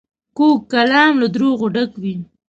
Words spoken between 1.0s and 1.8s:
له دروغو